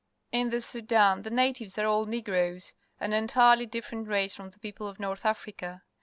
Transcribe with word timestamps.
In 0.31 0.49
the 0.49 0.61
Sudan 0.61 1.21
the 1.21 1.29
natives 1.29 1.77
are 1.77 1.85
all 1.85 2.05
Negroes, 2.05 2.73
an 2.99 3.13
entirely 3.13 3.67
different 3.67 4.07
race 4.07 4.33
from 4.33 4.49
the 4.49 4.57
people 4.57 4.87
of 4.87 4.99
North 4.99 5.27
Africa. 5.27 5.83